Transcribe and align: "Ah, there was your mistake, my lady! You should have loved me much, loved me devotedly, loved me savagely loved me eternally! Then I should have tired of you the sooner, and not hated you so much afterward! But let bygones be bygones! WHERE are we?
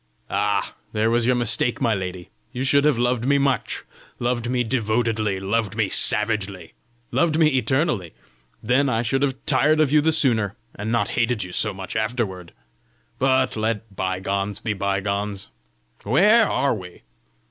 "Ah, 0.31 0.73
there 0.93 1.11
was 1.11 1.27
your 1.27 1.35
mistake, 1.35 1.79
my 1.79 1.93
lady! 1.93 2.31
You 2.51 2.63
should 2.63 2.85
have 2.85 2.97
loved 2.97 3.27
me 3.27 3.37
much, 3.37 3.83
loved 4.17 4.49
me 4.49 4.63
devotedly, 4.63 5.39
loved 5.39 5.75
me 5.75 5.89
savagely 5.89 6.73
loved 7.11 7.37
me 7.37 7.49
eternally! 7.49 8.13
Then 8.63 8.89
I 8.89 9.03
should 9.03 9.21
have 9.21 9.45
tired 9.45 9.79
of 9.79 9.91
you 9.91 10.01
the 10.01 10.11
sooner, 10.11 10.55
and 10.73 10.91
not 10.91 11.09
hated 11.09 11.43
you 11.43 11.51
so 11.51 11.71
much 11.71 11.95
afterward! 11.95 12.51
But 13.19 13.55
let 13.55 13.95
bygones 13.95 14.59
be 14.59 14.73
bygones! 14.73 15.51
WHERE 16.03 16.47
are 16.47 16.73
we? 16.73 17.03